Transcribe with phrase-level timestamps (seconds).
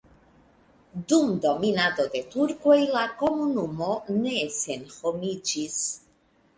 [1.11, 3.93] Dum dominado de turkoj la komunumo
[4.27, 5.83] ne senhomiĝis.